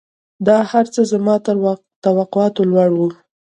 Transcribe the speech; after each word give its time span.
دا 0.47 0.57
هرڅه 0.71 1.01
زما 1.11 1.35
تر 1.45 1.55
توقعاتو 2.03 2.61
لوړ 2.71 2.89
وو. 2.97 3.07